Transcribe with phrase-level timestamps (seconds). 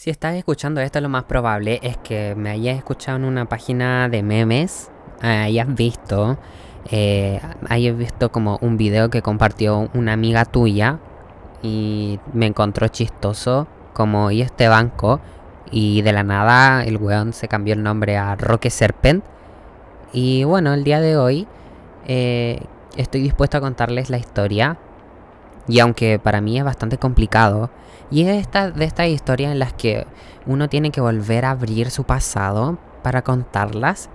[0.00, 4.08] Si estás escuchando esto, lo más probable es que me hayas escuchado en una página
[4.08, 6.38] de memes, hayas visto,
[6.90, 7.38] eh,
[7.68, 11.00] hayas visto como un video que compartió una amiga tuya
[11.62, 15.20] y me encontró chistoso como y este banco
[15.70, 19.22] y de la nada el weón se cambió el nombre a Roque Serpent.
[20.14, 21.46] Y bueno, el día de hoy
[22.06, 22.62] eh,
[22.96, 24.78] estoy dispuesto a contarles la historia
[25.68, 27.68] y aunque para mí es bastante complicado,
[28.10, 30.06] y es de estas historias en las que
[30.46, 34.10] uno tiene que volver a abrir su pasado para contarlas.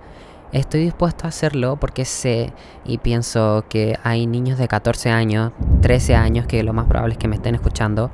[0.52, 2.52] Estoy dispuesto a hacerlo porque sé
[2.84, 7.18] y pienso que hay niños de 14 años, 13 años, que lo más probable es
[7.18, 8.10] que me estén escuchando,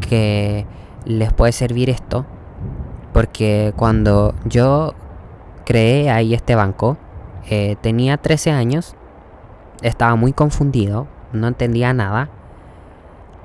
[0.00, 0.66] que
[1.04, 2.24] les puede servir esto.
[3.12, 4.94] Porque cuando yo
[5.64, 6.96] creé ahí este banco,
[7.50, 8.94] eh, tenía 13 años,
[9.82, 12.30] estaba muy confundido, no entendía nada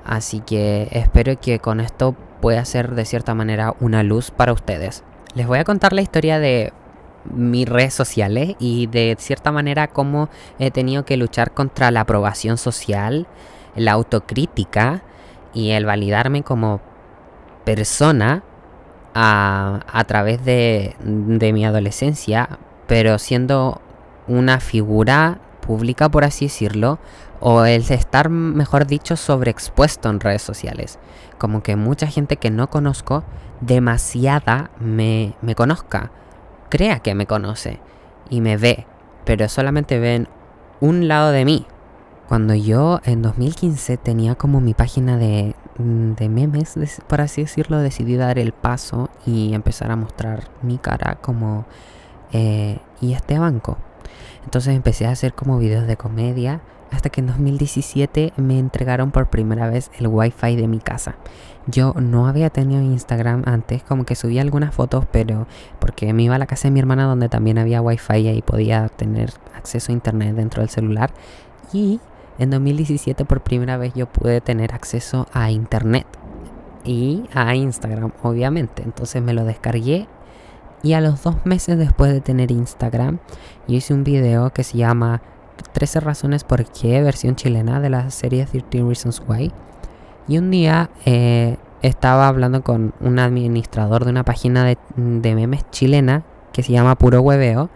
[0.06, 5.04] Así que espero que con esto pueda ser de cierta manera una luz para ustedes.
[5.34, 6.74] Les voy a contar la historia de
[7.32, 12.58] mis redes sociales y de cierta manera cómo he tenido que luchar contra la aprobación
[12.58, 13.28] social,
[13.76, 15.04] la autocrítica
[15.54, 16.82] y el validarme como
[17.64, 18.44] persona
[19.16, 23.82] a, través de, de mi adolescencia, pero siendo
[24.28, 27.00] una figura pública, por así decirlo,
[27.46, 30.98] o el estar, mejor dicho, sobreexpuesto en redes sociales.
[31.38, 33.26] Como que mucha gente que no conozco,
[33.60, 36.12] demasiada me, me conozca,
[36.70, 37.82] crea que me conoce
[38.30, 38.88] y me ve,
[39.26, 40.30] pero solamente ven
[40.80, 41.68] un lado de mí.
[42.30, 48.16] Cuando yo en 2015 tenía como mi página de, de memes, por así decirlo, decidí
[48.16, 51.66] dar el paso y empezar a mostrar mi cara como...
[52.32, 53.78] Eh, y este banco.
[54.46, 56.62] Entonces empecé a hacer como videos de comedia
[56.94, 61.16] hasta que en 2017 me entregaron por primera vez el wifi de mi casa.
[61.66, 65.48] Yo no había tenido Instagram antes, como que subía algunas fotos, pero
[65.80, 68.42] porque me iba a la casa de mi hermana donde también había wifi y ahí
[68.42, 71.12] podía tener acceso a internet dentro del celular.
[71.72, 72.00] Y
[72.38, 76.06] en 2017 por primera vez yo pude tener acceso a internet
[76.84, 78.84] y a Instagram, obviamente.
[78.84, 80.08] Entonces me lo descargué
[80.84, 83.20] y a los dos meses después de tener Instagram,
[83.70, 85.22] yo hice un video que se llama
[85.72, 89.52] 13 razones por qué, versión chilena de la serie 13 Reasons Why.
[90.28, 96.24] Y un día eh, estaba hablando con un administrador de una página de, memes chilena
[96.52, 97.70] que se llama Puro Hueveo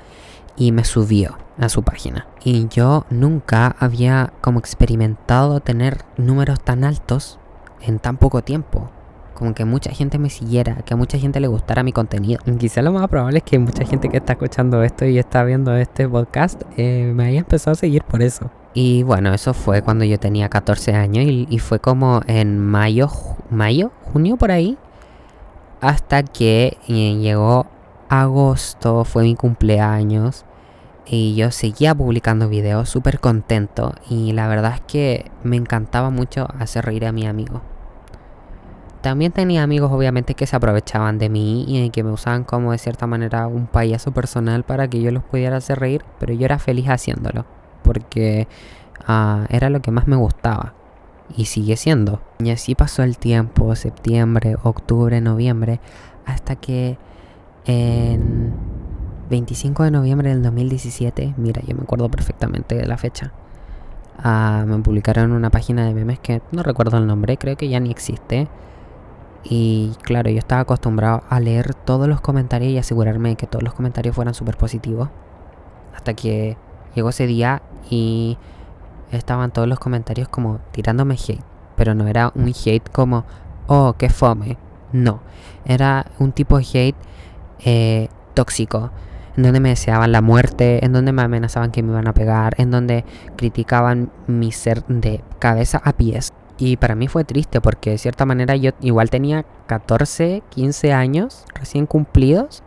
[0.55, 2.27] y me subió a su página.
[2.43, 7.39] Y yo nunca había como experimentado tener números tan altos
[7.81, 8.91] en tan poco tiempo
[9.37, 12.39] como que mucha gente me siguiera, que a mucha gente le gustara mi contenido.
[12.57, 15.75] Quizá lo más probable es que mucha gente que está escuchando esto y está viendo
[15.75, 18.49] este podcast eh, me haya empezado a seguir por eso.
[18.73, 23.09] Y bueno, eso fue cuando yo tenía 14 años y, fue como en mayo,
[23.51, 24.77] mayo, junio por ahí,
[25.81, 27.67] hasta que eh, llegó
[28.09, 30.45] agosto, fue mi cumpleaños.
[31.05, 33.93] Y yo seguía publicando videos súper contento.
[34.09, 37.61] Y la verdad es que me encantaba mucho hacer reír a mi amigo.
[39.01, 42.77] También tenía amigos obviamente que se aprovechaban de mí y que me usaban como de
[42.77, 46.57] cierta manera un payaso personal para que yo los pudiera hacer reír, pero yo era
[46.57, 47.45] feliz haciéndolo,
[47.83, 48.47] porque
[49.05, 50.73] ah, era lo que más me gustaba
[51.35, 52.21] y sigue siendo.
[52.39, 55.79] Y así pasó el tiempo, septiembre, octubre, noviembre,
[56.25, 56.97] hasta que
[57.65, 58.53] en
[59.29, 63.31] 25 de noviembre del 2017, mira, yo me acuerdo perfectamente de la fecha,
[64.17, 67.79] ah, me publicaron una página de memes que no recuerdo el nombre, creo que ya
[67.79, 68.47] ni existe
[69.43, 73.63] y claro, yo estaba acostumbrado a leer todos los comentarios y asegurarme de que todos
[73.63, 75.09] los comentarios fueran súper positivos.
[75.95, 76.57] Hasta que
[76.95, 78.37] llegó ese día y
[79.11, 81.43] estaban todos los comentarios como tirándome hate.
[81.75, 83.25] Pero no era un hate como,
[83.67, 84.57] oh, qué fome.
[84.91, 85.21] No,
[85.65, 86.95] era un tipo de hate
[87.59, 88.91] eh, tóxico.
[89.35, 92.55] En donde me deseaban la muerte, en donde me amenazaban que me iban a pegar,
[92.57, 93.05] en donde
[93.35, 96.33] criticaban mi ser de cabeza a pies.
[96.57, 101.45] Y para mí fue triste porque de cierta manera yo igual tenía 14, 15 años
[101.53, 102.63] recién cumplidos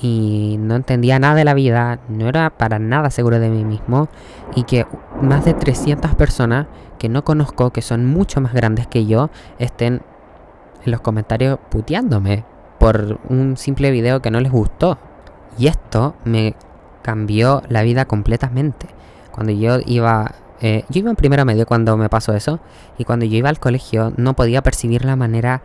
[0.00, 4.08] y no entendía nada de la vida, no era para nada seguro de mí mismo
[4.56, 4.86] y que
[5.20, 6.66] más de 300 personas
[6.98, 10.02] que no conozco, que son mucho más grandes que yo, estén
[10.84, 12.44] en los comentarios puteándome
[12.78, 14.98] por un simple video que no les gustó.
[15.56, 16.56] Y esto me
[17.02, 18.88] cambió la vida completamente.
[19.30, 20.32] Cuando yo iba
[20.62, 22.60] eh, yo iba en primero medio cuando me pasó eso
[22.96, 25.60] y cuando yo iba al colegio no podía percibir la manera,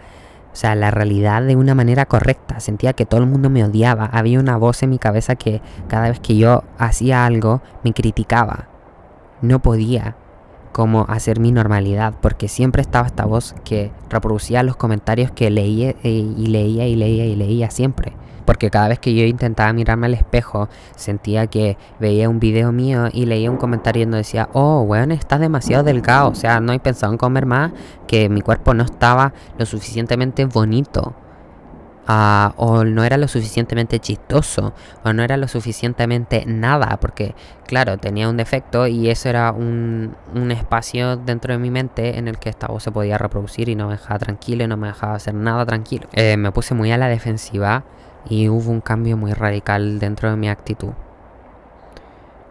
[0.52, 2.60] o sea, la realidad de una manera correcta.
[2.60, 4.06] Sentía que todo el mundo me odiaba.
[4.06, 8.70] Había una voz en mi cabeza que cada vez que yo hacía algo me criticaba.
[9.42, 10.16] No podía
[10.72, 15.92] como hacer mi normalidad, porque siempre estaba esta voz que reproducía los comentarios que leía
[16.04, 18.14] eh, y leía y leía y leía siempre.
[18.48, 23.10] Porque cada vez que yo intentaba mirarme al espejo, sentía que veía un video mío
[23.12, 26.30] y leía un comentario donde decía, oh, weón, estás demasiado delgado.
[26.30, 27.74] O sea, no he pensado en comer más,
[28.08, 31.14] que mi cuerpo no estaba lo suficientemente bonito.
[32.08, 34.74] Ah, o no era lo suficientemente chistoso,
[35.04, 37.36] o no era lo suficientemente nada, porque
[37.66, 42.30] claro, tenía un defecto y eso era un, un, espacio dentro de mi mente en
[42.30, 44.88] el que esta voz se podía reproducir y no me dejaba tranquilo y no me
[44.88, 46.08] dejaba hacer nada tranquilo.
[46.14, 47.84] Eh, me puse muy a la defensiva
[48.30, 50.92] y hubo un cambio muy radical dentro de mi actitud.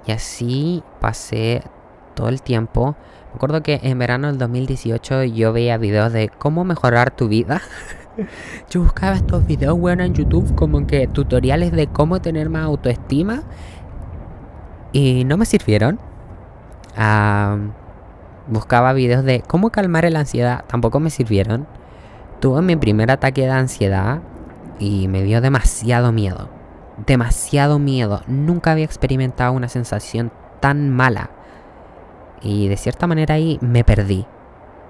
[0.06, 1.62] Y así pasé
[2.14, 2.96] todo el tiempo.
[3.30, 7.60] Me acuerdo que en verano del 2018 yo veía videos de cómo mejorar tu vida.
[8.70, 13.42] Yo buscaba estos videos, bueno, en YouTube como que tutoriales de cómo tener más autoestima.
[14.92, 15.98] Y no me sirvieron.
[18.46, 20.64] buscaba videos de cómo calmar la ansiedad.
[20.66, 21.66] Tampoco me sirvieron.
[22.40, 24.22] Tuve mi primer ataque de ansiedad
[24.78, 26.48] y me dio demasiado miedo.
[27.06, 28.22] Demasiado miedo.
[28.26, 31.30] Nunca había experimentado una sensación tan mala.
[32.42, 34.26] Y de cierta manera ahí me perdí.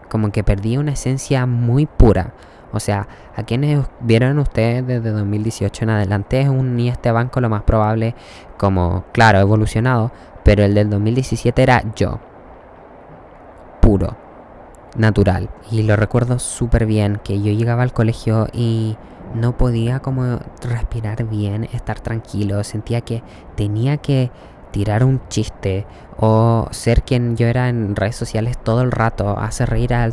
[0.08, 2.34] Como que perdí una esencia muy pura.
[2.72, 7.40] O sea, a quienes vieron ustedes desde 2018 en adelante es un y este banco
[7.40, 8.14] lo más probable
[8.58, 10.12] como, claro, evolucionado,
[10.44, 12.18] pero el del 2017 era yo.
[13.80, 14.16] Puro,
[14.96, 15.48] natural.
[15.70, 18.96] Y lo recuerdo súper bien, que yo llegaba al colegio y
[19.34, 23.22] no podía como respirar bien, estar tranquilo, sentía que
[23.56, 24.30] tenía que
[24.76, 25.86] tirar un chiste
[26.18, 30.10] o ser quien yo era en redes sociales todo el rato, hacer reír a,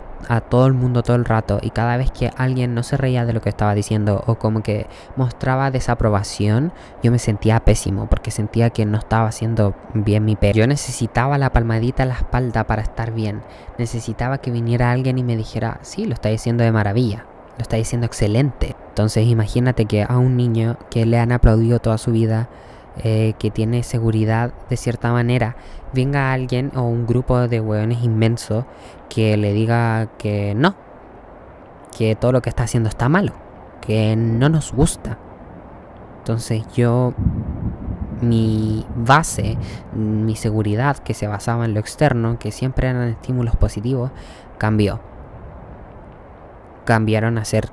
[0.50, 3.34] todo el mundo todo el rato y cada vez que alguien no se reía de
[3.34, 4.88] lo que estaba diciendo o como que
[5.18, 6.72] mostraba desaprobación,
[7.02, 10.54] yo me sentía pésimo porque sentía que no estaba haciendo bien mi pelo.
[10.54, 13.42] Yo necesitaba la palmadita en la espalda para estar bien,
[13.78, 17.26] necesitaba que viniera alguien y me dijera, sí, lo está diciendo de maravilla.
[17.58, 18.76] Lo está diciendo excelente.
[18.90, 22.50] Entonces imagínate que a un niño que le han aplaudido toda su vida
[22.98, 25.56] eh, que tiene seguridad de cierta manera,
[25.94, 28.68] venga alguien o un grupo de hueones inmenso
[29.10, 30.76] que le diga que no,
[31.98, 33.34] que todo lo que está haciendo está malo,
[33.82, 35.18] que no nos gusta.
[36.20, 37.16] Entonces yo,
[38.22, 39.58] mi base,
[39.94, 44.12] mi seguridad que se basaba en lo externo, que siempre eran estímulos positivos,
[44.60, 45.00] cambió.
[46.86, 47.70] Cambiaron a ser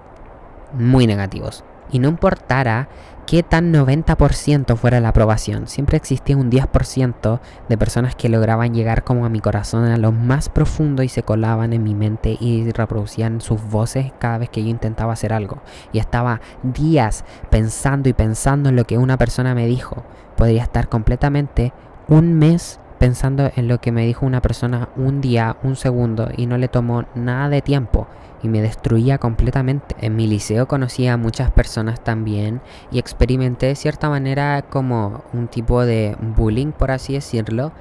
[0.73, 1.65] muy negativos.
[1.93, 2.89] Y no importara
[3.27, 5.69] qué tan 90% fuera la aprobación.
[5.69, 10.13] Siempre existía un 10% de personas que lograban llegar como a mi corazón a lo
[10.13, 14.63] más profundo y se colaban en mi mente y reproducían sus voces cada vez que
[14.63, 15.63] yo intentaba hacer algo.
[15.93, 20.05] Y estaba días pensando y pensando en lo que una persona me dijo.
[20.37, 21.73] Podría estar completamente
[22.09, 26.45] un mes pensando en lo que me dijo una persona un día, un segundo y
[26.45, 28.07] no le tomó nada de tiempo
[28.43, 29.97] y me destruía completamente.
[30.01, 32.61] En mi liceo conocí a muchas personas también
[32.93, 37.73] y experimenté de cierta manera como un tipo de bullying, por así decirlo,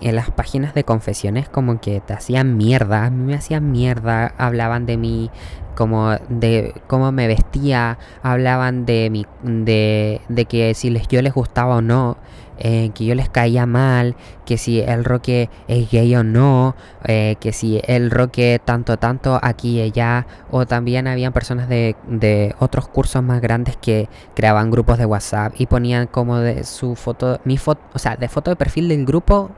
[0.00, 4.34] en las páginas de confesiones como que te hacían mierda, a mí me hacían mierda,
[4.38, 5.32] hablaban de mí
[5.78, 11.32] como de cómo me vestía, hablaban de mi de, de que si les, yo les
[11.32, 12.16] gustaba o no.
[12.60, 17.36] Eh, que yo les caía mal, que si el Roque es gay o no, eh,
[17.38, 22.56] que si el Roque tanto tanto aquí y allá, o también habían personas de, de,
[22.58, 27.38] otros cursos más grandes que creaban grupos de WhatsApp y ponían como de su foto,
[27.44, 29.52] mi foto, o sea, de foto de perfil del grupo,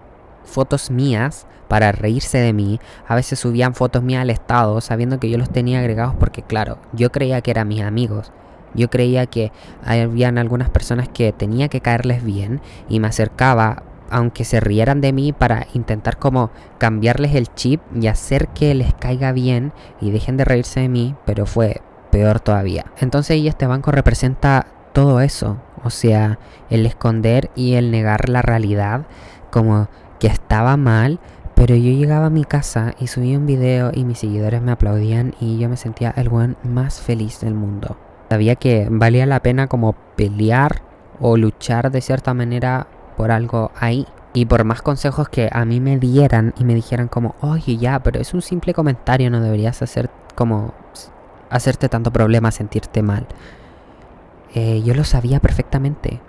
[0.44, 2.80] fotos mías para reírse de mí.
[3.06, 6.78] A veces subían fotos mías al estado, sabiendo que yo los tenía agregados porque, claro,
[6.92, 8.32] yo creía que eran mis amigos.
[8.74, 9.52] Yo creía que
[9.84, 15.12] habían algunas personas que tenía que caerles bien y me acercaba aunque se rieran de
[15.12, 20.36] mí para intentar como cambiarles el chip y hacer que les caiga bien y dejen
[20.36, 22.86] de reírse de mí, pero fue peor todavía.
[22.98, 28.42] Entonces y este banco representa todo eso, o sea, el esconder y el negar la
[28.42, 29.06] realidad
[29.52, 31.18] como que estaba mal,
[31.60, 35.34] pero yo llegaba a mi casa y subía un video y mis seguidores me aplaudían
[35.40, 37.98] y yo me sentía el buen más feliz del mundo.
[38.30, 40.80] Sabía que valía la pena como pelear
[41.20, 44.06] o luchar de cierta manera por algo ahí.
[44.32, 47.98] Y por más consejos que a mí me dieran y me dijeran como, oye ya,
[48.02, 50.72] pero es un simple comentario, no deberías hacer como
[51.50, 53.26] hacerte tanto problema, sentirte mal.
[54.54, 56.22] Eh, yo lo sabía perfectamente.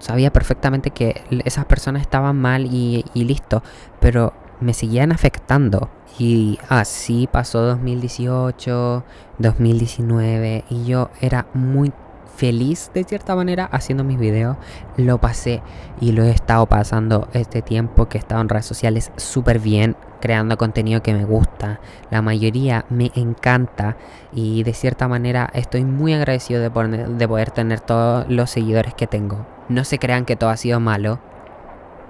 [0.00, 3.62] Sabía perfectamente que esas personas estaban mal y, y listo.
[4.00, 5.90] Pero me seguían afectando.
[6.18, 9.04] Y así pasó 2018,
[9.38, 11.92] 2019 y yo era muy
[12.36, 14.56] feliz de cierta manera haciendo mis videos.
[14.96, 15.62] Lo pasé
[16.00, 19.96] y lo he estado pasando este tiempo que he estado en redes sociales súper bien,
[20.20, 21.80] creando contenido que me gusta.
[22.10, 23.96] La mayoría me encanta
[24.32, 28.94] y de cierta manera estoy muy agradecido de poder, de poder tener todos los seguidores
[28.94, 29.46] que tengo.
[29.68, 31.18] No se crean que todo ha sido malo,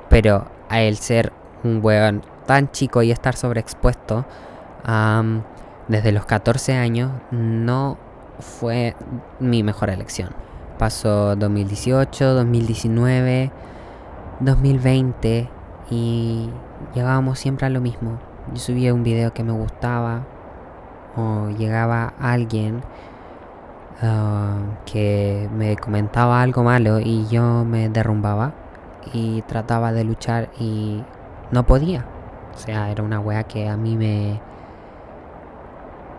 [0.09, 1.33] pero el ser
[1.65, 4.25] un weón tan chico y estar sobreexpuesto
[5.89, 7.99] desde los 14 años no
[8.39, 8.95] fue
[9.41, 10.31] mi mejor elección.
[10.79, 13.51] Pasó 2018, 2019,
[14.41, 15.49] 2020
[15.91, 16.51] y
[16.95, 18.19] llegábamos siempre a lo mismo.
[18.53, 20.25] Yo subía un video que me gustaba
[21.17, 22.83] o llegaba alguien
[24.03, 28.53] ah, que me comentaba algo malo y yo me derrumbaba
[29.13, 31.03] y trataba de luchar y
[31.51, 32.16] no podía.
[32.57, 34.41] O sea, era una wea que a mí me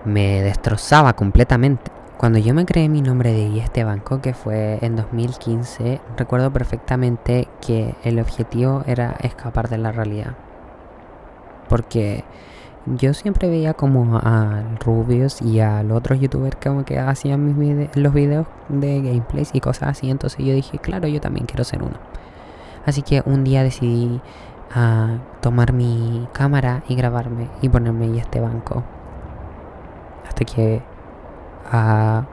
[0.07, 1.91] me destrozaba completamente.
[2.17, 7.47] Cuando yo me creé mi nombre de este banco, que fue en 2015, recuerdo perfectamente
[7.61, 10.33] que el objetivo era escapar de la realidad.
[11.69, 12.23] Porque
[12.85, 17.95] yo siempre veía como a Rubius y a los otros youtubers como que hacían mis
[17.95, 20.09] los videos de gameplays y cosas así.
[20.09, 21.97] Entonces yo dije, claro, yo también quiero ser uno.
[22.85, 24.21] Así que un día decidí
[24.71, 28.83] a ah, tomar mi cámara y grabarme y ponerme ahí este banco.
[30.27, 30.81] Hasta que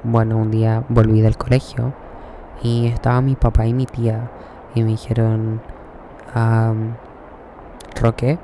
[0.04, 1.92] bueno, un día volví del colegio
[2.62, 4.30] y estaba mi papá y mi tía
[4.74, 5.60] y me dijeron,
[8.00, 8.38] Roque,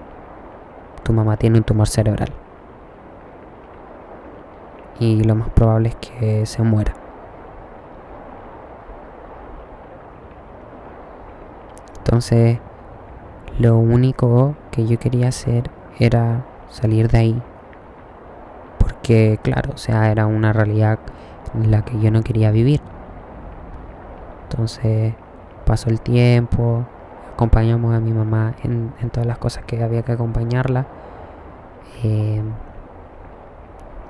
[1.03, 2.33] tu mamá tiene un tumor cerebral
[4.99, 6.93] y lo más probable es que se muera.
[11.99, 12.59] Entonces,
[13.61, 17.43] lo único que yo quería hacer era salir de ahí
[19.03, 20.99] que claro, o sea, era una realidad
[21.55, 22.81] en la que yo no quería vivir.
[24.45, 25.15] Entonces
[25.67, 26.85] pasó el tiempo,
[27.35, 30.87] acompañamos a mi mamá en, todas las cosas que había que acompañarla.
[32.05, 32.43] Eh,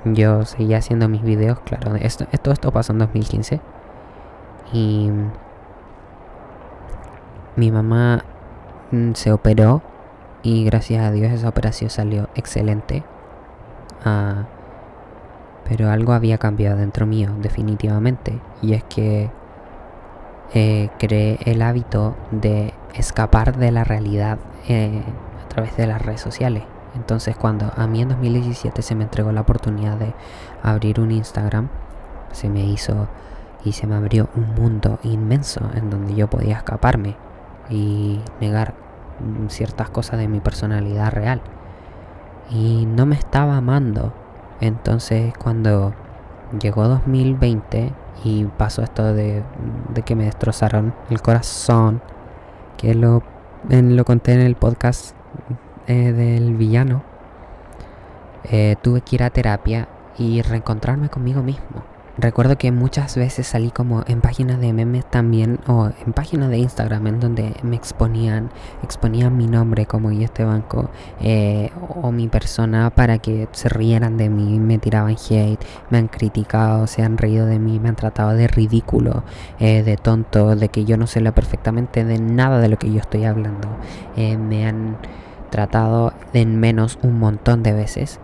[0.04, 3.60] yo seguía haciendo mis videos, claro, esto, esto, esto pasó en 2015.
[4.72, 5.10] Y
[7.56, 8.24] mi mamá
[9.14, 9.82] se operó
[10.42, 13.04] y gracias a Dios esa operación salió excelente.
[14.04, 14.46] Ah,
[15.68, 18.40] pero algo había cambiado dentro mío, definitivamente.
[18.62, 19.30] Y es que
[20.54, 25.02] eh, creé el hábito de escapar de la realidad eh,
[25.44, 26.64] a través de las redes sociales.
[26.96, 30.12] Entonces cuando a mí en 2017 se me entregó la oportunidad de
[30.62, 31.68] abrir un Instagram,
[32.32, 33.06] se me hizo
[33.64, 37.14] y se me abrió un mundo inmenso en donde yo podía escaparme
[37.70, 38.74] y negar
[39.48, 41.40] ciertas cosas de mi personalidad real.
[42.50, 44.12] Y no me estaba amando
[44.60, 45.94] entonces cuando
[46.60, 47.92] llegó 2020
[48.24, 49.42] y pasó esto de,
[50.04, 52.02] que me destrozaron el corazón,
[52.76, 53.22] que lo,
[53.68, 55.14] lo conté en el podcast
[55.86, 57.02] eh, del villano,
[58.44, 61.89] eh, tuve que ir a terapia y reencontrarme conmigo mismo.
[62.18, 66.58] Recuerdo que muchas veces salí como en páginas de memes también o en páginas de
[66.58, 68.50] Instagram en donde me exponían,
[68.82, 70.90] exponían mi nombre como y este banco
[71.20, 71.70] eh,
[72.02, 76.86] o mi persona para que se rieran de mí, me tiraban hate, me han criticado,
[76.86, 79.22] se han reído de mí, me han tratado de ridículo,
[79.58, 82.92] eh, de tonto, de que yo no sé lo perfectamente de nada de lo que
[82.92, 83.68] yo estoy hablando.
[84.16, 84.98] Eh, me han
[85.50, 88.20] tratado de menos un montón de veces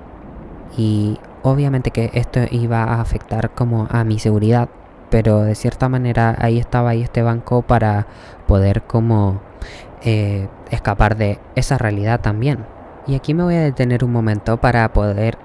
[0.77, 4.69] y obviamente que esto iba a afectar como a mi seguridad,
[5.11, 8.09] pero de cierta manera ahí estaba ahí este banco para
[8.49, 9.41] poder como
[10.03, 12.67] eh, escapar de esa realidad también.
[13.07, 15.39] Y aquí me voy a detener un momento para poder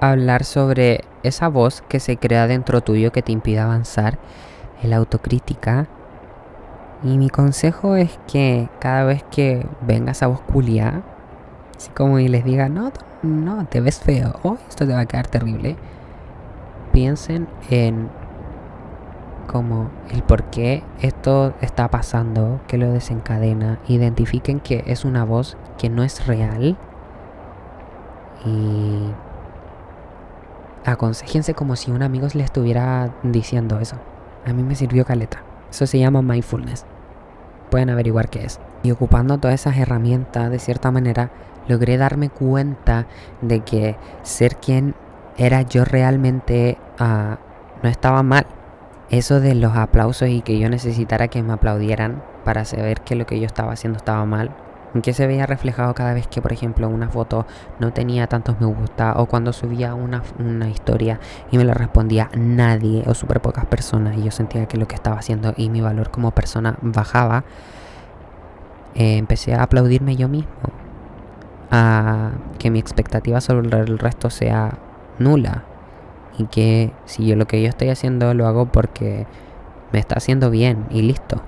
[0.00, 4.18] hablar sobre esa voz que se crea dentro tuyo que te impide avanzar,
[4.82, 5.86] el autocrítica.
[7.02, 11.02] Y mi consejo es que cada vez que venga esa voz culia,
[11.76, 12.92] así como y les diga, no,
[13.22, 15.76] no, te ves feo, oh, esto te va a quedar terrible.
[16.92, 18.08] Piensen en
[19.46, 25.56] como el por qué esto está pasando, que lo desencadena, identifiquen que es una voz
[25.78, 26.76] que no es real
[28.44, 29.12] y
[30.84, 33.96] aconsejense como si un amigo le estuviera diciendo eso.
[34.44, 35.42] A mí me sirvió caleta.
[35.70, 36.86] Eso se llama mindfulness.
[37.70, 38.60] Pueden averiguar qué es.
[38.82, 41.30] Y ocupando todas esas herramientas, de cierta manera,
[41.68, 43.06] logré darme cuenta
[43.42, 44.94] de que ser quien
[45.36, 47.38] era yo realmente ah,
[47.82, 48.46] no estaba mal.
[49.10, 53.26] Eso de los aplausos y que yo necesitara que me aplaudieran para saber que lo
[53.26, 54.50] que yo estaba haciendo estaba mal,
[55.02, 57.46] que se veía reflejado cada vez que, por ejemplo, una foto
[57.78, 61.20] no tenía tantos me gusta o cuando subía una, una historia
[61.50, 64.94] y me la respondía nadie o súper pocas personas y yo sentía que lo que
[64.94, 67.44] estaba haciendo y mi valor como persona bajaba,
[68.94, 70.50] eh, empecé a aplaudirme yo mismo,
[71.70, 74.78] a que mi expectativa sobre el resto sea
[75.18, 75.64] nula
[76.38, 79.26] y que si yo lo que yo estoy haciendo lo hago porque
[79.92, 81.42] me está haciendo bien y listo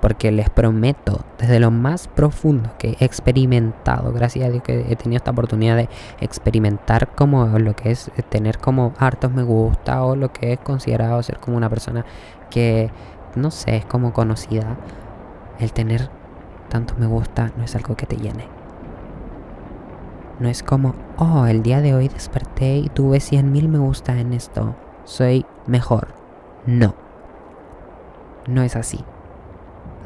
[0.00, 4.96] porque les prometo desde lo más profundo que he experimentado, gracias a Dios que he
[4.96, 5.88] tenido esta oportunidad de
[6.20, 11.22] experimentar como lo que es tener como hartos me gusta o lo que es considerado
[11.22, 12.04] ser como una persona
[12.50, 12.90] que
[13.34, 14.76] no sé, es como conocida,
[15.58, 16.08] el tener
[16.68, 18.55] tantos me gusta no es algo que te llene.
[20.38, 24.32] No es como, oh, el día de hoy desperté y tuve 100.000 me gusta en
[24.32, 24.74] esto.
[25.04, 26.08] Soy mejor.
[26.66, 26.94] No.
[28.46, 29.04] No es así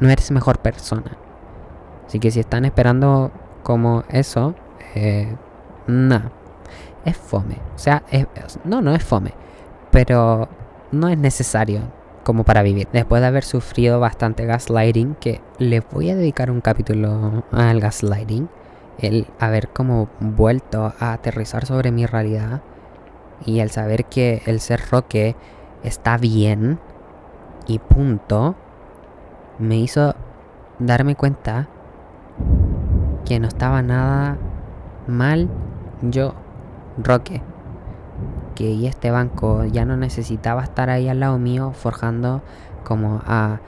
[0.01, 1.17] no eres mejor persona.
[2.05, 3.31] Así que si están esperando
[3.63, 4.55] como eso,
[4.95, 5.33] eh,
[5.87, 6.21] no.
[7.05, 7.57] Es fome.
[7.75, 8.03] O sea,
[8.65, 9.33] no, no es fome.
[9.91, 10.49] Pero
[10.91, 11.81] no es necesario
[12.23, 12.87] como para vivir.
[12.91, 18.49] Después de haber sufrido bastante gaslighting, que le voy a dedicar un capítulo al gaslighting,
[18.99, 22.61] el haber como vuelto a aterrizar sobre mi realidad
[23.45, 25.35] y el saber que el ser roque
[25.83, 26.79] está bien
[27.67, 28.55] y punto
[29.59, 30.15] me hizo
[30.79, 31.67] darme cuenta
[33.25, 34.37] que no estaba nada
[35.07, 35.49] mal
[36.01, 36.33] yo,
[36.97, 37.41] Roque.
[38.55, 42.41] Que este banco ya no necesitaba estar ahí al lado mío forjando
[42.83, 43.59] como a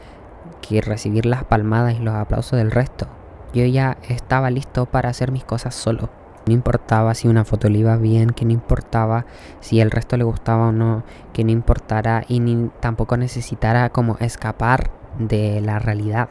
[0.61, 3.07] que recibir las palmadas y los aplausos del resto.
[3.53, 6.09] Yo ya estaba listo para hacer mis cosas solo.
[6.45, 9.25] No importaba si una foto le iba bien, que no importaba
[9.61, 14.17] si el resto le gustaba o no, que no importara y ni tampoco necesitara como
[14.19, 16.29] escapar de la realidad.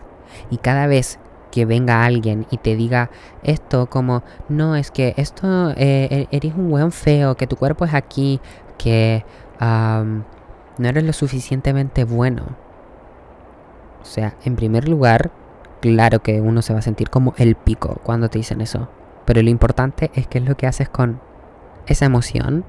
[0.50, 1.18] Y cada vez
[1.50, 3.10] que venga alguien y te diga
[3.42, 7.84] esto como, no, es que esto, eh, e-, eres un buen feo, que tu cuerpo
[7.84, 8.40] es aquí,
[8.78, 9.24] que
[9.60, 12.42] no eres lo suficientemente bueno.
[14.02, 15.30] O sea, en primer lugar,
[15.82, 18.88] claro que uno se va a sentir como el pico cuando te dicen eso.
[19.26, 21.20] Pero lo importante es que es lo que haces con
[21.86, 22.64] esa emoción.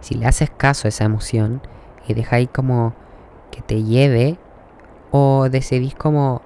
[0.00, 1.60] Si le haces caso a esa emoción
[2.08, 2.94] y deja ahí como
[3.50, 4.38] que te lleve
[5.10, 6.40] o decidís como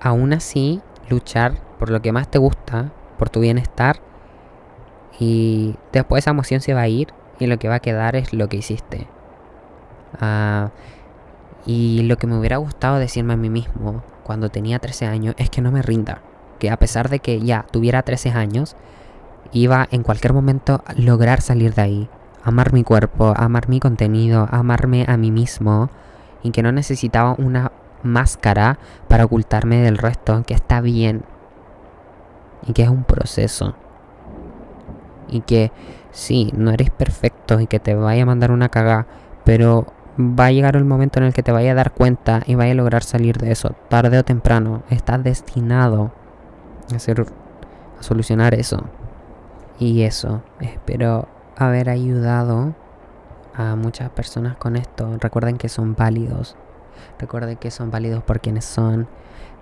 [0.00, 4.00] aún así luchar por lo que más te gusta, por tu bienestar
[5.20, 8.32] y después esa emoción se va a ir y lo que va a quedar es
[8.32, 9.06] lo que hiciste.
[10.20, 10.70] Ah,
[11.66, 15.50] y lo que me hubiera gustado decirme a mí mismo cuando tenía 13 años es
[15.50, 16.22] que no me rinda.
[16.58, 18.76] Que a pesar de que ya tuviera 13 años,
[19.52, 22.08] iba en cualquier momento a lograr salir de ahí.
[22.42, 25.90] Amar mi cuerpo, amar mi contenido, amarme a mí mismo
[26.42, 31.24] y que no necesitaba una máscara para ocultarme del resto, que está bien
[32.66, 33.74] y que es un proceso
[35.28, 35.72] y que
[36.10, 39.06] sí, no eres perfecto y que te vaya a mandar una caga,
[39.44, 42.54] pero va a llegar el momento en el que te vaya a dar cuenta y
[42.54, 46.12] vaya a lograr salir de eso, tarde o temprano, estás destinado
[46.92, 47.26] a, hacer,
[47.98, 48.84] a solucionar eso.
[49.78, 52.74] Y eso, espero haber ayudado
[53.54, 55.16] a muchas personas con esto.
[55.18, 56.56] Recuerden que son válidos.
[57.18, 59.08] Recuerden que son válidos por quienes son.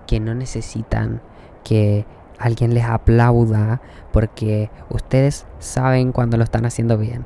[0.05, 1.21] Que no necesitan
[1.63, 2.05] que
[2.37, 7.25] alguien les aplauda porque ustedes saben cuando lo están haciendo bien.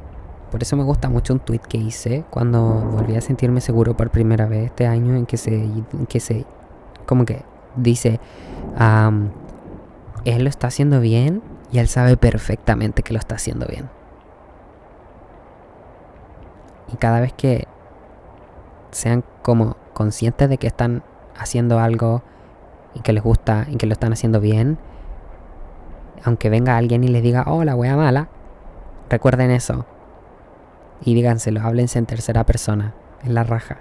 [0.51, 4.09] Por eso me gusta mucho un tweet que hice cuando volví a sentirme seguro por
[4.09, 5.67] primera vez este año en que se,
[6.07, 6.45] que se
[7.05, 7.43] como que
[7.75, 8.19] dice,
[10.25, 13.89] él lo está haciendo bien y él sabe perfectamente que lo está haciendo bien.
[16.93, 17.67] Y cada vez que
[18.91, 21.03] sean como conscientes de que están
[21.37, 22.23] haciendo algo
[22.93, 24.77] y que les gusta y que lo están haciendo bien,
[26.23, 28.29] aunque venga alguien y les diga, oh, la wea mala,
[29.09, 29.85] recuerden eso.
[31.03, 33.79] Y díganselo, háblense en tercera persona, en la raja.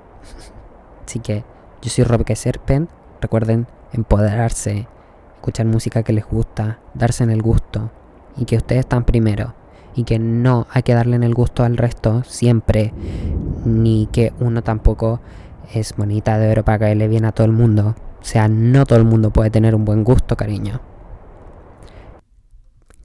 [1.06, 1.44] Así que
[1.82, 2.88] yo soy Rob Serpen,
[3.20, 4.88] recuerden empoderarse,
[5.36, 7.90] escuchar música que les gusta, darse en el gusto
[8.36, 9.54] y que ustedes están primero
[9.94, 12.92] y que no hay que darle en el gusto al resto siempre,
[13.64, 15.20] ni que uno tampoco
[15.72, 17.94] es bonita de oro para caerle bien a todo el mundo.
[18.20, 20.80] O sea, no todo el mundo puede tener un buen gusto, cariño.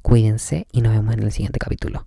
[0.02, 1.98] Cuídense y nos vemos en el siguiente capítulo.